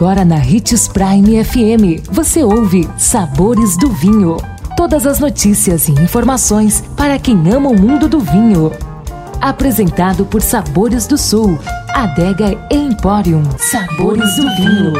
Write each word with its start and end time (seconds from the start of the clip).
Agora 0.00 0.24
na 0.24 0.36
Ritz 0.36 0.88
Prime 0.88 1.44
FM, 1.44 2.08
você 2.10 2.42
ouve 2.42 2.88
Sabores 2.96 3.76
do 3.76 3.90
Vinho. 3.90 4.38
Todas 4.74 5.06
as 5.06 5.20
notícias 5.20 5.88
e 5.88 5.92
informações 5.92 6.82
para 6.96 7.18
quem 7.18 7.36
ama 7.52 7.68
o 7.68 7.78
mundo 7.78 8.08
do 8.08 8.18
vinho. 8.18 8.72
Apresentado 9.42 10.24
por 10.24 10.40
Sabores 10.40 11.06
do 11.06 11.18
Sul, 11.18 11.58
Adega 11.90 12.58
Emporium. 12.70 13.42
Sabores 13.58 14.36
do 14.36 14.56
Vinho. 14.56 14.94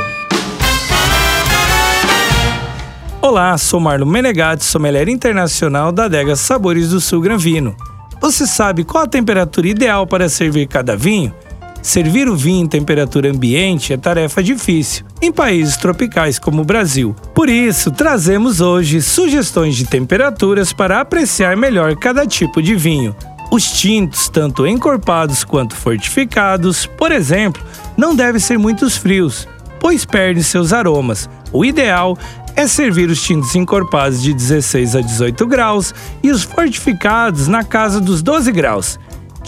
Olá, 3.22 3.56
sou 3.56 3.80
Marlon 3.80 4.04
Menegatti, 4.04 4.64
sommelier 4.64 5.08
internacional 5.08 5.92
da 5.92 6.04
Adega 6.04 6.36
Sabores 6.36 6.90
do 6.90 7.00
Sul 7.00 7.22
Gran 7.22 7.38
Vino. 7.38 7.74
Você 8.20 8.46
sabe 8.46 8.84
qual 8.84 9.04
a 9.04 9.08
temperatura 9.08 9.66
ideal 9.66 10.06
para 10.06 10.28
servir 10.28 10.68
cada 10.68 10.94
vinho? 10.94 11.34
Servir 11.82 12.28
o 12.28 12.36
vinho 12.36 12.64
em 12.64 12.68
temperatura 12.68 13.30
ambiente 13.30 13.92
é 13.92 13.96
tarefa 13.96 14.42
difícil 14.42 15.04
em 15.22 15.32
países 15.32 15.76
tropicais 15.76 16.38
como 16.38 16.62
o 16.62 16.64
Brasil. 16.64 17.14
Por 17.34 17.48
isso, 17.48 17.90
trazemos 17.90 18.60
hoje 18.60 19.00
sugestões 19.00 19.76
de 19.76 19.86
temperaturas 19.86 20.72
para 20.72 21.00
apreciar 21.00 21.56
melhor 21.56 21.96
cada 21.96 22.26
tipo 22.26 22.62
de 22.62 22.74
vinho. 22.74 23.14
Os 23.50 23.64
tintos, 23.64 24.28
tanto 24.28 24.66
encorpados 24.66 25.42
quanto 25.42 25.74
fortificados, 25.74 26.86
por 26.86 27.10
exemplo, 27.10 27.62
não 27.96 28.14
devem 28.14 28.40
ser 28.40 28.58
muito 28.58 28.88
frios, 28.90 29.48
pois 29.80 30.04
perdem 30.04 30.42
seus 30.42 30.72
aromas. 30.72 31.28
O 31.52 31.64
ideal 31.64 32.16
é 32.54 32.66
servir 32.66 33.08
os 33.08 33.22
tintos 33.22 33.54
encorpados 33.54 34.22
de 34.22 34.32
16 34.32 34.96
a 34.96 35.00
18 35.00 35.46
graus 35.46 35.94
e 36.22 36.30
os 36.30 36.42
fortificados 36.42 37.48
na 37.48 37.64
casa 37.64 38.00
dos 38.00 38.22
12 38.22 38.52
graus. 38.52 38.98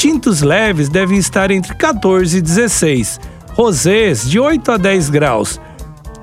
Tintos 0.02 0.42
leves 0.42 0.88
devem 0.88 1.16
estar 1.16 1.52
entre 1.52 1.77
14 1.77 2.38
e 2.38 2.41
16, 2.41 3.20
rosés 3.51 4.29
de 4.29 4.37
8 4.41 4.73
a 4.73 4.77
10 4.77 5.09
graus, 5.10 5.60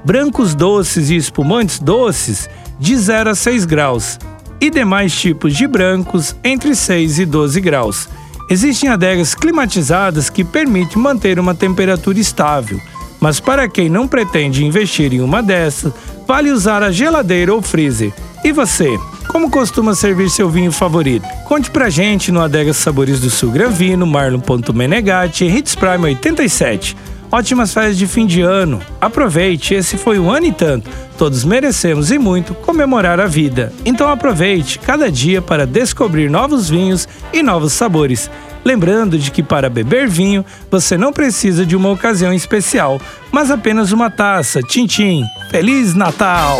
brancos 0.04 0.54
doces 0.54 1.10
e 1.10 1.16
espumantes 1.16 1.80
doces 1.80 2.50
de 2.78 2.98
0 2.98 3.30
a 3.30 3.36
6 3.36 3.64
graus 3.64 4.20
e 4.60 4.70
demais 4.70 5.18
tipos 5.18 5.56
de 5.56 5.66
brancos 5.66 6.36
entre 6.44 6.76
6 6.76 7.20
e 7.20 7.26
12 7.26 7.62
graus. 7.62 8.10
Existem 8.50 8.90
adegas 8.90 9.34
climatizadas 9.34 10.30
que 10.30 10.44
permitem 10.44 11.02
manter 11.02 11.40
uma 11.40 11.56
temperatura 11.56 12.20
estável, 12.20 12.82
mas 13.18 13.40
para 13.40 13.70
quem 13.70 13.88
não 13.88 14.10
pretende 14.10 14.66
investir 14.66 15.14
em 15.14 15.22
uma 15.22 15.42
dessas, 15.42 15.94
vale 16.28 16.52
usar 16.52 16.84
a 16.84 16.92
geladeira 16.92 17.54
ou 17.54 17.62
freezer. 17.62 18.12
E 18.44 18.52
você? 18.52 18.98
Como 19.28 19.52
costuma 19.52 19.94
servir 19.94 20.30
seu 20.30 20.50
vinho 20.50 20.72
favorito? 20.72 21.28
Conte 21.46 21.70
pra 21.70 21.90
gente 21.90 22.32
no 22.32 22.42
Adega 22.42 22.74
Sabores 22.74 23.20
do 23.20 23.30
Sul 23.30 23.52
Gravino, 23.52 24.08
marlon.menegatti 24.08 25.46
e 25.46 25.58
Hits 25.58 25.76
Prime 25.76 26.06
87. 26.06 26.96
Ótimas 27.32 27.74
férias 27.74 27.98
de 27.98 28.08
fim 28.08 28.26
de 28.26 28.42
ano. 28.42 28.82
Aproveite, 29.00 29.76
esse 29.76 29.98
foi 29.98 30.18
um 30.18 30.32
ano 30.32 30.48
e 30.48 30.52
tanto. 30.52 30.90
Todos 31.16 31.44
merecemos 31.44 32.12
e 32.12 32.18
muito 32.18 32.56
comemorar 32.56 33.20
a 33.20 33.28
vida. 33.28 33.72
Então 33.86 34.10
aproveite 34.10 34.80
cada 34.80 35.12
dia 35.12 35.42
para 35.42 35.68
descobrir 35.68 36.30
novos 36.30 36.70
vinhos 36.70 37.08
e 37.32 37.44
novos 37.44 37.74
sabores. 37.74 38.32
Lembrando 38.66 39.18
de 39.18 39.30
que 39.30 39.44
para 39.44 39.70
beber 39.70 40.08
vinho, 40.08 40.44
você 40.72 40.98
não 40.98 41.14
precisa 41.14 41.66
de 41.66 41.76
uma 41.76 41.92
ocasião 41.92 42.34
especial, 42.34 43.00
mas 43.32 43.52
apenas 43.52 43.92
uma 43.92 44.10
taça. 44.10 44.62
Tchim, 44.64 45.24
Feliz 45.52 45.94
Natal! 45.94 46.60